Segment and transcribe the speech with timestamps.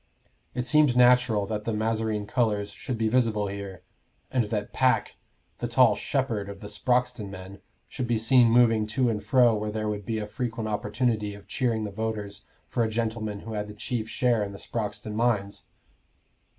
[0.55, 3.83] It seemed natural that the mazarine colors should be visible here,
[4.31, 5.17] and that Pack,
[5.59, 9.69] the tall "shepherd" of the Sproxton men, should be seen moving to and fro where
[9.69, 13.67] there would be a frequent opportunity of cheering the voters for a gentleman who had
[13.67, 15.65] the chief share in the Sproxton mines.